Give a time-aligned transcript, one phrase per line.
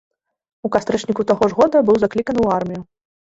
[0.69, 2.81] У кастрычніку таго ж года быў закліканы ў армію.